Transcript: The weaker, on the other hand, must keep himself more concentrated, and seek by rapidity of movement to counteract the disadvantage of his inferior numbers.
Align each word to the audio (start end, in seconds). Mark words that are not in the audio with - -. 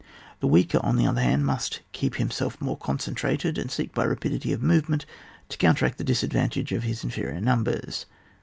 The 0.39 0.47
weaker, 0.47 0.79
on 0.83 0.95
the 0.95 1.05
other 1.05 1.21
hand, 1.21 1.45
must 1.45 1.81
keep 1.91 2.15
himself 2.15 2.59
more 2.59 2.75
concentrated, 2.75 3.59
and 3.59 3.69
seek 3.69 3.93
by 3.93 4.03
rapidity 4.03 4.51
of 4.51 4.63
movement 4.63 5.05
to 5.49 5.59
counteract 5.59 5.99
the 5.99 6.03
disadvantage 6.03 6.71
of 6.71 6.81
his 6.81 7.03
inferior 7.03 7.39
numbers. 7.39 8.07